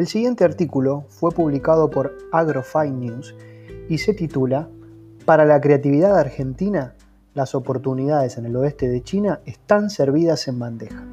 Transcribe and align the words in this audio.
El 0.00 0.06
siguiente 0.06 0.44
artículo 0.44 1.04
fue 1.10 1.30
publicado 1.30 1.90
por 1.90 2.16
AgroFine 2.32 2.92
News 2.92 3.36
y 3.86 3.98
se 3.98 4.14
titula 4.14 4.66
Para 5.26 5.44
la 5.44 5.60
creatividad 5.60 6.18
argentina, 6.18 6.94
las 7.34 7.54
oportunidades 7.54 8.38
en 8.38 8.46
el 8.46 8.56
oeste 8.56 8.88
de 8.88 9.02
China 9.02 9.40
están 9.44 9.90
servidas 9.90 10.48
en 10.48 10.58
bandeja. 10.58 11.04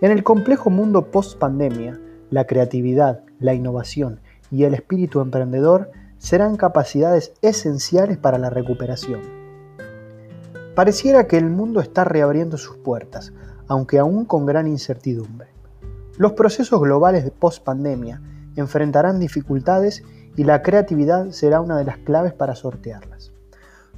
En 0.00 0.10
el 0.10 0.24
complejo 0.24 0.70
mundo 0.70 1.10
post-pandemia, 1.10 2.00
la 2.30 2.46
creatividad, 2.46 3.22
la 3.38 3.52
innovación 3.52 4.22
y 4.50 4.64
el 4.64 4.72
espíritu 4.72 5.20
emprendedor 5.20 5.90
serán 6.16 6.56
capacidades 6.56 7.34
esenciales 7.42 8.16
para 8.16 8.38
la 8.38 8.48
recuperación. 8.48 9.20
Pareciera 10.74 11.26
que 11.26 11.36
el 11.36 11.50
mundo 11.50 11.82
está 11.82 12.04
reabriendo 12.04 12.56
sus 12.56 12.78
puertas, 12.78 13.34
aunque 13.68 13.98
aún 13.98 14.24
con 14.24 14.46
gran 14.46 14.68
incertidumbre. 14.68 15.53
Los 16.16 16.34
procesos 16.34 16.80
globales 16.80 17.24
de 17.24 17.32
post-pandemia 17.32 18.20
enfrentarán 18.54 19.18
dificultades 19.18 20.04
y 20.36 20.44
la 20.44 20.62
creatividad 20.62 21.30
será 21.30 21.60
una 21.60 21.76
de 21.76 21.84
las 21.84 21.98
claves 21.98 22.32
para 22.32 22.54
sortearlas. 22.54 23.32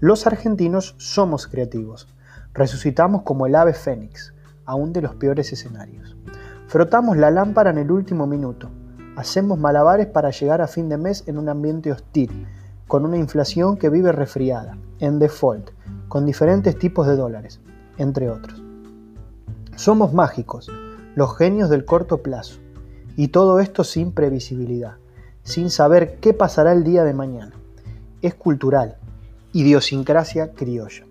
Los 0.01 0.27
argentinos 0.27 0.95
somos 0.97 1.47
creativos, 1.47 2.09
resucitamos 2.55 3.23
como 3.23 3.47
el 3.47 3.55
ave 3.55 3.75
fénix, 3.75 4.33
aún 4.65 4.95
de 4.95 5.03
los 5.03 5.15
peores 5.17 5.53
escenarios. 5.53 6.17
Frotamos 6.69 7.19
la 7.19 7.31
lámpara 7.31 7.69
en 7.69 7.79
el 7.79 7.91
último 7.91 8.27
minuto, 8.27 8.71
hacemos 9.17 9.59
malabares 9.59 10.07
para 10.07 10.31
llegar 10.31 10.63
a 10.63 10.69
fin 10.69 10.89
de 10.89 10.97
mes 10.97 11.25
en 11.27 11.37
un 11.37 11.51
ambiente 11.51 11.93
hostil, 11.93 12.47
con 12.89 13.05
una 13.05 13.19
inflación 13.19 13.77
que 13.77 13.91
vive 13.91 14.13
resfriada, 14.13 14.79
en 15.01 15.19
default, 15.19 15.71
con 16.09 16.25
diferentes 16.25 16.79
tipos 16.79 17.07
de 17.07 17.17
dólares, 17.17 17.61
entre 17.99 18.31
otros. 18.31 18.63
Somos 19.75 20.15
mágicos, 20.15 20.71
los 21.17 21.35
genios 21.35 21.71
del 21.71 21.87
corto 21.87 22.19
plazo, 22.19 22.61
y 23.17 23.29
todo 23.29 23.59
esto 23.59 23.85
sin 23.85 24.13
previsibilidad, 24.13 24.97
sin 25.45 25.71
saber 25.71 26.19
qué 26.21 26.35
pasará 26.35 26.73
el 26.73 26.85
día 26.85 27.05
de 27.05 27.15
mañana. 27.15 27.55
Es 28.21 28.35
cultural, 28.35 28.99
idiosincrasia 29.55 30.53
criolla. 30.53 31.07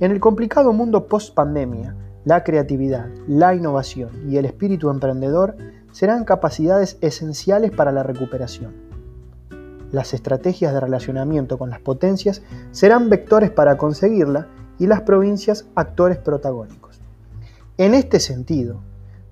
En 0.00 0.10
el 0.10 0.20
complicado 0.20 0.74
mundo 0.74 1.06
post-pandemia, 1.06 1.96
la 2.26 2.44
creatividad, 2.44 3.08
la 3.26 3.54
innovación 3.54 4.10
y 4.30 4.36
el 4.36 4.44
espíritu 4.44 4.90
emprendedor 4.90 5.56
serán 5.92 6.26
capacidades 6.26 6.98
esenciales 7.00 7.70
para 7.70 7.92
la 7.92 8.02
recuperación. 8.02 8.74
Las 9.92 10.12
estrategias 10.12 10.74
de 10.74 10.80
relacionamiento 10.80 11.56
con 11.56 11.70
las 11.70 11.80
potencias 11.80 12.42
serán 12.70 13.08
vectores 13.08 13.50
para 13.50 13.78
conseguirla 13.78 14.48
y 14.78 14.86
las 14.86 15.00
provincias 15.00 15.64
actores 15.74 16.18
protagónicos. 16.18 17.00
En 17.78 17.94
este 17.94 18.20
sentido, 18.20 18.82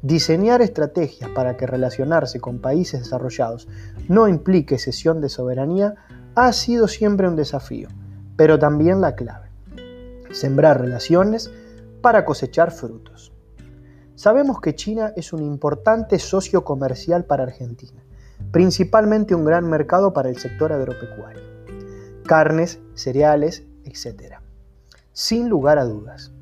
diseñar 0.03 0.63
estrategias 0.63 1.31
para 1.31 1.57
que 1.57 1.67
relacionarse 1.67 2.41
con 2.41 2.61
países 2.61 3.01
desarrollados 3.01 3.69
no 4.09 4.29
implique 4.29 4.79
cesión 4.79 5.21
de 5.21 5.29
soberanía 5.29 5.95
ha 6.35 6.53
sido 6.53 6.89
siempre 6.89 7.29
un 7.29 7.37
desafío, 7.37 7.89
pero 8.37 8.59
también 8.59 9.01
la 9.01 9.15
clave. 9.15 9.49
Sembrar 10.31 10.81
relaciones 10.81 11.51
para 12.01 12.25
cosechar 12.25 12.71
frutos. 12.71 13.33
Sabemos 14.15 14.61
que 14.61 14.75
China 14.75 15.13
es 15.17 15.33
un 15.33 15.43
importante 15.43 16.19
socio 16.19 16.65
comercial 16.65 17.25
para 17.25 17.45
Argentina, 17.45 18.03
principalmente 18.53 19.35
un 19.35 19.45
gran 19.45 19.69
mercado 19.69 20.13
para 20.13 20.29
el 20.29 20.39
sector 20.39 20.73
agropecuario. 20.73 21.43
Carnes, 22.25 22.81
cereales, 22.95 23.65
etc. 23.85 24.35
Sin 25.13 25.49
lugar 25.49 25.79
a 25.79 25.85
dudas. 25.85 26.33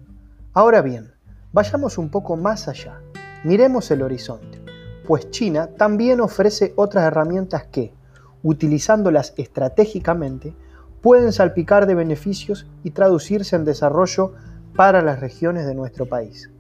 Ahora 0.52 0.82
bien, 0.82 1.16
Vayamos 1.56 1.96
un 1.96 2.10
poco 2.10 2.36
más 2.36 2.68
allá, 2.68 3.00
miremos 3.46 3.88
el 3.92 4.02
horizonte, 4.02 4.60
pues 5.06 5.30
China 5.30 5.68
también 5.68 6.20
ofrece 6.20 6.72
otras 6.74 7.04
herramientas 7.04 7.64
que, 7.66 7.94
utilizándolas 8.42 9.34
estratégicamente, 9.36 10.52
pueden 11.00 11.32
salpicar 11.32 11.86
de 11.86 11.94
beneficios 11.94 12.66
y 12.82 12.90
traducirse 12.90 13.54
en 13.54 13.64
desarrollo 13.64 14.32
para 14.74 15.00
las 15.00 15.20
regiones 15.20 15.64
de 15.64 15.76
nuestro 15.76 16.06
país. 16.06 16.50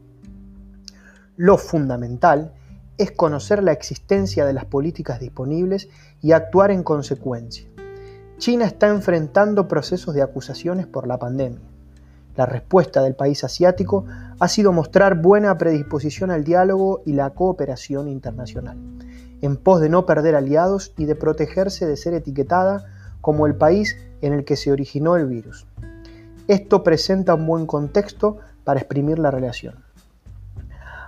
Lo 1.36 1.58
fundamental 1.58 2.52
es 2.98 3.10
conocer 3.10 3.64
la 3.64 3.72
existencia 3.72 4.46
de 4.46 4.52
las 4.52 4.66
políticas 4.66 5.18
disponibles 5.18 5.88
y 6.22 6.32
actuar 6.32 6.70
en 6.70 6.84
consecuencia. 6.84 7.66
China 8.38 8.64
está 8.64 8.86
enfrentando 8.86 9.66
procesos 9.66 10.14
de 10.14 10.22
acusaciones 10.22 10.86
por 10.86 11.08
la 11.08 11.18
pandemia 11.18 11.75
la 12.36 12.46
respuesta 12.46 13.02
del 13.02 13.14
país 13.14 13.42
asiático 13.44 14.04
ha 14.38 14.48
sido 14.48 14.72
mostrar 14.72 15.20
buena 15.20 15.56
predisposición 15.56 16.30
al 16.30 16.44
diálogo 16.44 17.02
y 17.06 17.12
la 17.12 17.30
cooperación 17.30 18.08
internacional, 18.08 18.76
en 19.40 19.56
pos 19.56 19.80
de 19.80 19.88
no 19.88 20.06
perder 20.06 20.34
aliados 20.34 20.92
y 20.96 21.06
de 21.06 21.14
protegerse 21.14 21.86
de 21.86 21.96
ser 21.96 22.14
etiquetada 22.14 22.84
como 23.20 23.46
el 23.46 23.56
país 23.56 23.96
en 24.20 24.32
el 24.32 24.44
que 24.44 24.56
se 24.56 24.70
originó 24.70 25.16
el 25.16 25.26
virus. 25.26 25.66
Esto 26.48 26.84
presenta 26.84 27.34
un 27.34 27.46
buen 27.46 27.66
contexto 27.66 28.38
para 28.64 28.80
exprimir 28.80 29.18
la 29.18 29.30
relación. 29.30 29.86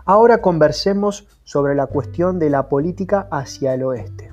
Ahora 0.04 0.40
conversemos 0.40 1.26
sobre 1.44 1.74
la 1.74 1.86
cuestión 1.86 2.38
de 2.38 2.50
la 2.50 2.68
política 2.68 3.28
hacia 3.30 3.74
el 3.74 3.82
oeste. 3.82 4.27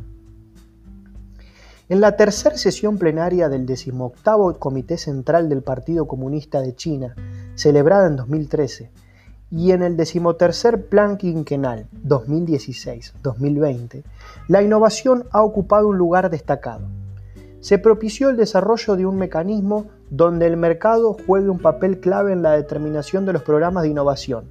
En 1.87 2.01
la 2.01 2.17
tercera 2.17 2.57
sesión 2.57 2.97
plenaria 2.97 3.47
del 3.47 3.67
decimoctavo 3.67 4.57
Comité 4.57 4.97
Central 4.97 5.49
del 5.49 5.61
Partido 5.61 6.07
Comunista 6.07 6.61
de 6.61 6.75
China, 6.75 7.13
celebrada 7.53 8.07
en 8.07 8.15
2013, 8.15 8.89
y 9.51 9.69
en 9.69 9.83
el 9.83 9.95
decimotercer 9.95 10.87
Plan 10.87 11.17
Quinquenal 11.17 11.85
2016-2020, 12.03 14.03
la 14.47 14.63
innovación 14.63 15.25
ha 15.29 15.43
ocupado 15.43 15.89
un 15.89 15.99
lugar 15.99 16.31
destacado. 16.31 16.87
Se 17.59 17.77
propició 17.77 18.31
el 18.31 18.37
desarrollo 18.37 18.95
de 18.95 19.05
un 19.05 19.17
mecanismo 19.17 19.85
donde 20.09 20.47
el 20.47 20.57
mercado 20.57 21.15
juegue 21.27 21.49
un 21.49 21.59
papel 21.59 21.99
clave 21.99 22.33
en 22.33 22.41
la 22.41 22.53
determinación 22.53 23.27
de 23.27 23.33
los 23.33 23.43
programas 23.43 23.83
de 23.83 23.89
innovación, 23.89 24.45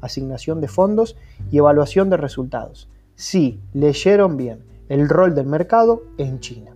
asignación 0.00 0.62
de 0.62 0.68
fondos 0.68 1.16
y 1.50 1.58
evaluación 1.58 2.08
de 2.08 2.16
resultados. 2.16 2.88
Sí, 3.14 3.60
leyeron 3.74 4.38
bien, 4.38 4.64
el 4.88 5.06
rol 5.06 5.34
del 5.34 5.44
mercado 5.44 6.02
en 6.16 6.40
China. 6.40 6.72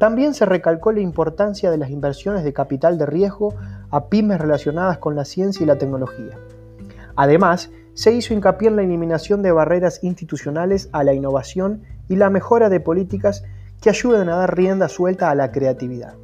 También 0.00 0.32
se 0.32 0.46
recalcó 0.46 0.92
la 0.92 1.00
importancia 1.00 1.70
de 1.70 1.76
las 1.76 1.90
inversiones 1.90 2.42
de 2.42 2.54
capital 2.54 2.96
de 2.96 3.04
riesgo 3.04 3.54
a 3.90 4.08
pymes 4.08 4.40
relacionadas 4.40 4.96
con 4.96 5.14
la 5.14 5.26
ciencia 5.26 5.62
y 5.62 5.66
la 5.66 5.76
tecnología. 5.76 6.38
Además, 7.16 7.70
se 7.92 8.10
hizo 8.10 8.32
hincapié 8.32 8.68
en 8.68 8.76
la 8.76 8.82
eliminación 8.82 9.42
de 9.42 9.52
barreras 9.52 10.02
institucionales 10.02 10.88
a 10.92 11.04
la 11.04 11.12
innovación 11.12 11.82
y 12.08 12.16
la 12.16 12.30
mejora 12.30 12.70
de 12.70 12.80
políticas 12.80 13.44
que 13.82 13.90
ayuden 13.90 14.30
a 14.30 14.36
dar 14.36 14.56
rienda 14.56 14.88
suelta 14.88 15.30
a 15.30 15.34
la 15.34 15.52
creatividad. 15.52 16.14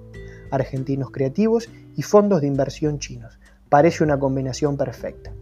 Argentinos 0.50 1.10
creativos 1.10 1.68
y 1.96 2.00
fondos 2.00 2.40
de 2.40 2.46
inversión 2.46 2.98
chinos. 2.98 3.38
Parece 3.68 4.02
una 4.02 4.18
combinación 4.18 4.78
perfecta. 4.78 5.32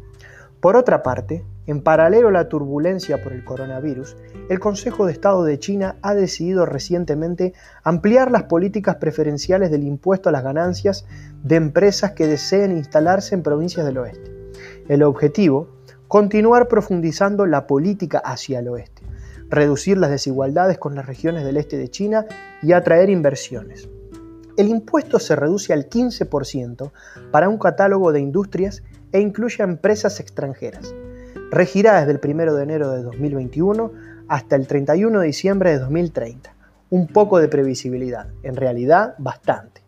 Por 0.64 0.76
otra 0.76 1.02
parte, 1.02 1.44
en 1.66 1.82
paralelo 1.82 2.28
a 2.28 2.32
la 2.32 2.48
turbulencia 2.48 3.22
por 3.22 3.34
el 3.34 3.44
coronavirus, 3.44 4.16
el 4.48 4.60
Consejo 4.60 5.04
de 5.04 5.12
Estado 5.12 5.44
de 5.44 5.58
China 5.58 5.96
ha 6.00 6.14
decidido 6.14 6.64
recientemente 6.64 7.52
ampliar 7.82 8.30
las 8.30 8.44
políticas 8.44 8.96
preferenciales 8.96 9.70
del 9.70 9.82
impuesto 9.82 10.30
a 10.30 10.32
las 10.32 10.42
ganancias 10.42 11.04
de 11.42 11.56
empresas 11.56 12.12
que 12.12 12.26
deseen 12.26 12.72
instalarse 12.72 13.34
en 13.34 13.42
provincias 13.42 13.84
del 13.84 13.98
oeste. 13.98 14.32
El 14.88 15.02
objetivo, 15.02 15.68
continuar 16.08 16.66
profundizando 16.66 17.44
la 17.44 17.66
política 17.66 18.16
hacia 18.24 18.60
el 18.60 18.68
oeste, 18.68 19.02
reducir 19.50 19.98
las 19.98 20.08
desigualdades 20.08 20.78
con 20.78 20.94
las 20.94 21.04
regiones 21.04 21.44
del 21.44 21.58
este 21.58 21.76
de 21.76 21.90
China 21.90 22.24
y 22.62 22.72
atraer 22.72 23.10
inversiones. 23.10 23.86
El 24.56 24.68
impuesto 24.68 25.18
se 25.18 25.36
reduce 25.36 25.74
al 25.74 25.90
15% 25.90 26.90
para 27.32 27.50
un 27.50 27.58
catálogo 27.58 28.12
de 28.12 28.20
industrias 28.20 28.82
e 29.14 29.20
incluye 29.20 29.62
a 29.62 29.64
empresas 29.64 30.18
extranjeras. 30.18 30.92
Regirá 31.52 32.00
desde 32.00 32.10
el 32.10 32.20
1 32.22 32.52
de 32.52 32.62
enero 32.64 32.90
de 32.90 33.02
2021 33.02 33.92
hasta 34.28 34.56
el 34.56 34.66
31 34.66 35.20
de 35.20 35.26
diciembre 35.26 35.70
de 35.70 35.78
2030. 35.78 36.52
Un 36.90 37.06
poco 37.06 37.38
de 37.38 37.46
previsibilidad, 37.46 38.26
en 38.42 38.56
realidad 38.56 39.14
bastante. 39.18 39.82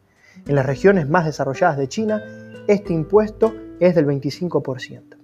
En 0.47 0.55
las 0.55 0.65
regiones 0.65 1.09
más 1.09 1.27
desarrolladas 1.27 1.77
de 1.77 1.89
China, 1.89 2.23
este 2.69 2.93
impuesto 2.93 3.53
es 3.81 3.97
del 3.97 4.07
25%. 4.07 5.17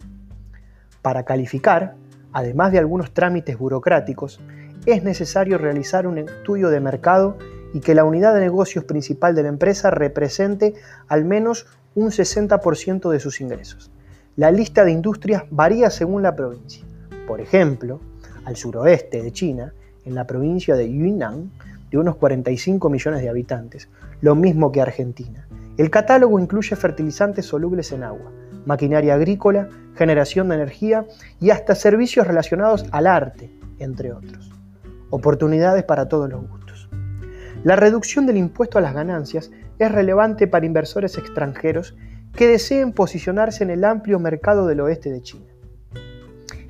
Para 1.00 1.24
calificar, 1.24 1.94
además 2.32 2.72
de 2.72 2.80
algunos 2.80 3.14
trámites 3.14 3.56
burocráticos, 3.56 4.40
es 4.84 5.04
necesario 5.04 5.58
realizar 5.58 6.08
un 6.08 6.18
estudio 6.18 6.70
de 6.70 6.80
mercado 6.80 7.38
y 7.74 7.80
que 7.80 7.94
la 7.94 8.04
unidad 8.04 8.34
de 8.34 8.40
negocios 8.40 8.84
principal 8.84 9.34
de 9.34 9.42
la 9.42 9.48
empresa 9.48 9.90
represente 9.90 10.74
al 11.08 11.24
menos 11.24 11.66
un 11.94 12.10
60% 12.10 13.10
de 13.10 13.20
sus 13.20 13.40
ingresos. 13.40 13.90
La 14.36 14.50
lista 14.50 14.84
de 14.84 14.92
industrias 14.92 15.44
varía 15.50 15.90
según 15.90 16.22
la 16.22 16.34
provincia. 16.34 16.84
Por 17.26 17.40
ejemplo, 17.40 18.00
al 18.44 18.56
suroeste 18.56 19.22
de 19.22 19.32
China, 19.32 19.74
en 20.04 20.14
la 20.14 20.26
provincia 20.26 20.74
de 20.74 20.90
Yunnan, 20.90 21.50
de 21.90 21.98
unos 21.98 22.16
45 22.16 22.88
millones 22.88 23.20
de 23.20 23.28
habitantes, 23.28 23.88
lo 24.20 24.34
mismo 24.34 24.72
que 24.72 24.80
Argentina. 24.80 25.46
El 25.76 25.90
catálogo 25.90 26.40
incluye 26.40 26.74
fertilizantes 26.76 27.46
solubles 27.46 27.92
en 27.92 28.02
agua, 28.02 28.32
maquinaria 28.64 29.14
agrícola, 29.14 29.68
generación 29.94 30.48
de 30.48 30.56
energía 30.56 31.06
y 31.40 31.50
hasta 31.50 31.74
servicios 31.74 32.26
relacionados 32.26 32.86
al 32.90 33.06
arte, 33.06 33.50
entre 33.78 34.12
otros. 34.12 34.50
oportunidades 35.10 35.84
para 35.84 36.08
todos 36.08 36.30
los 36.30 36.40
gustos. 36.40 36.61
La 37.64 37.76
reducción 37.76 38.26
del 38.26 38.38
impuesto 38.38 38.78
a 38.78 38.80
las 38.80 38.92
ganancias 38.92 39.52
es 39.78 39.92
relevante 39.92 40.48
para 40.48 40.66
inversores 40.66 41.16
extranjeros 41.16 41.94
que 42.34 42.48
deseen 42.48 42.92
posicionarse 42.92 43.62
en 43.62 43.70
el 43.70 43.84
amplio 43.84 44.18
mercado 44.18 44.66
del 44.66 44.80
oeste 44.80 45.12
de 45.12 45.22
China. 45.22 45.46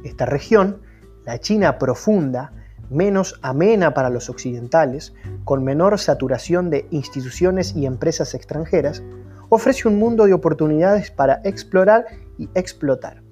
Esta 0.05 0.27
región, 0.27 0.83
la 1.25 1.39
China 1.39 1.79
profunda, 1.79 2.53
menos 2.91 3.39
amena 3.41 3.95
para 3.95 4.11
los 4.11 4.29
occidentales, 4.29 5.15
con 5.45 5.65
menor 5.65 5.99
saturación 5.99 6.69
de 6.69 6.87
instituciones 6.91 7.75
y 7.75 7.87
empresas 7.87 8.35
extranjeras, 8.35 9.03
ofrece 9.49 9.89
un 9.89 9.99
mundo 9.99 10.27
de 10.27 10.35
oportunidades 10.35 11.11
para 11.11 11.41
explorar 11.45 12.05
y 12.37 12.51
explotar. 12.55 13.23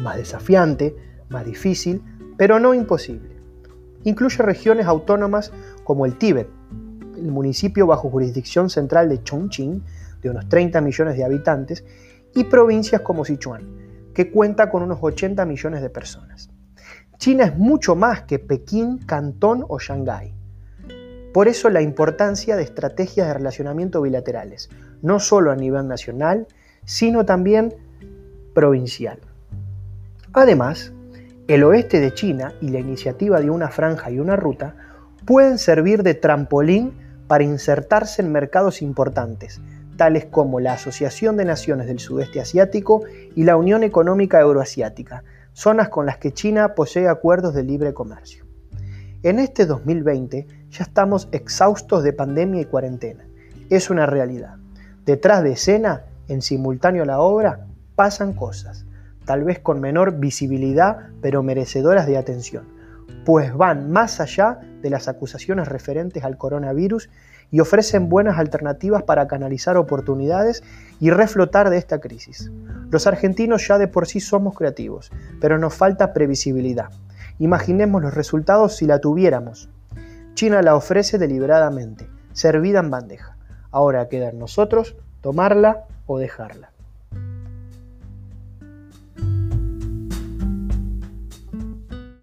Más 0.00 0.16
desafiante, 0.16 0.96
más 1.28 1.44
difícil, 1.44 2.02
pero 2.38 2.58
no 2.58 2.72
imposible. 2.72 3.39
Incluye 4.04 4.42
regiones 4.42 4.86
autónomas 4.86 5.52
como 5.84 6.06
el 6.06 6.16
Tíbet, 6.16 6.48
el 7.16 7.30
municipio 7.30 7.86
bajo 7.86 8.10
jurisdicción 8.10 8.70
central 8.70 9.08
de 9.08 9.22
Chongqing, 9.22 9.82
de 10.22 10.30
unos 10.30 10.48
30 10.48 10.80
millones 10.80 11.16
de 11.16 11.24
habitantes, 11.24 11.84
y 12.34 12.44
provincias 12.44 13.02
como 13.02 13.24
Sichuan, 13.24 13.62
que 14.14 14.30
cuenta 14.30 14.70
con 14.70 14.82
unos 14.82 14.98
80 15.00 15.44
millones 15.44 15.82
de 15.82 15.90
personas. 15.90 16.50
China 17.18 17.44
es 17.44 17.58
mucho 17.58 17.96
más 17.96 18.22
que 18.22 18.38
Pekín, 18.38 18.98
Cantón 18.98 19.64
o 19.68 19.78
Shanghái. 19.78 20.34
Por 21.34 21.48
eso 21.48 21.68
la 21.68 21.82
importancia 21.82 22.56
de 22.56 22.62
estrategias 22.62 23.26
de 23.28 23.34
relacionamiento 23.34 24.00
bilaterales, 24.00 24.70
no 25.02 25.20
solo 25.20 25.52
a 25.52 25.56
nivel 25.56 25.86
nacional, 25.86 26.46
sino 26.84 27.24
también 27.24 27.74
provincial. 28.54 29.18
Además, 30.32 30.92
el 31.54 31.64
oeste 31.64 31.98
de 31.98 32.14
China 32.14 32.52
y 32.60 32.68
la 32.68 32.78
iniciativa 32.78 33.40
de 33.40 33.50
una 33.50 33.70
franja 33.70 34.08
y 34.12 34.20
una 34.20 34.36
ruta 34.36 34.76
pueden 35.24 35.58
servir 35.58 36.04
de 36.04 36.14
trampolín 36.14 36.92
para 37.26 37.42
insertarse 37.42 38.22
en 38.22 38.30
mercados 38.30 38.82
importantes, 38.82 39.60
tales 39.96 40.26
como 40.26 40.60
la 40.60 40.74
Asociación 40.74 41.36
de 41.36 41.44
Naciones 41.44 41.88
del 41.88 41.98
Sudeste 41.98 42.40
Asiático 42.40 43.02
y 43.34 43.42
la 43.42 43.56
Unión 43.56 43.82
Económica 43.82 44.40
Euroasiática, 44.40 45.24
zonas 45.52 45.88
con 45.88 46.06
las 46.06 46.18
que 46.18 46.32
China 46.32 46.76
posee 46.76 47.08
acuerdos 47.08 47.52
de 47.52 47.64
libre 47.64 47.94
comercio. 47.94 48.46
En 49.24 49.40
este 49.40 49.66
2020 49.66 50.46
ya 50.70 50.84
estamos 50.84 51.28
exhaustos 51.32 52.04
de 52.04 52.12
pandemia 52.12 52.62
y 52.62 52.66
cuarentena. 52.66 53.26
Es 53.70 53.90
una 53.90 54.06
realidad. 54.06 54.54
Detrás 55.04 55.42
de 55.42 55.50
escena, 55.54 56.04
en 56.28 56.42
simultáneo 56.42 57.02
a 57.02 57.06
la 57.06 57.18
obra, 57.18 57.66
pasan 57.96 58.34
cosas, 58.34 58.86
tal 59.30 59.44
vez 59.44 59.60
con 59.60 59.80
menor 59.80 60.18
visibilidad, 60.18 61.10
pero 61.22 61.44
merecedoras 61.44 62.08
de 62.08 62.18
atención, 62.18 62.64
pues 63.24 63.54
van 63.54 63.88
más 63.88 64.18
allá 64.20 64.58
de 64.82 64.90
las 64.90 65.06
acusaciones 65.06 65.68
referentes 65.68 66.24
al 66.24 66.36
coronavirus 66.36 67.08
y 67.52 67.60
ofrecen 67.60 68.08
buenas 68.08 68.40
alternativas 68.40 69.04
para 69.04 69.28
canalizar 69.28 69.76
oportunidades 69.76 70.64
y 70.98 71.10
reflotar 71.10 71.70
de 71.70 71.76
esta 71.76 72.00
crisis. 72.00 72.50
Los 72.90 73.06
argentinos 73.06 73.68
ya 73.68 73.78
de 73.78 73.86
por 73.86 74.08
sí 74.08 74.18
somos 74.18 74.56
creativos, 74.56 75.12
pero 75.40 75.58
nos 75.58 75.74
falta 75.74 76.12
previsibilidad. 76.12 76.88
Imaginemos 77.38 78.02
los 78.02 78.14
resultados 78.14 78.78
si 78.78 78.86
la 78.86 78.98
tuviéramos. 78.98 79.68
China 80.34 80.60
la 80.60 80.74
ofrece 80.74 81.18
deliberadamente, 81.18 82.08
servida 82.32 82.80
en 82.80 82.90
bandeja. 82.90 83.36
Ahora 83.70 84.08
queda 84.08 84.30
en 84.30 84.40
nosotros 84.40 84.96
tomarla 85.20 85.84
o 86.06 86.18
dejarla. 86.18 86.69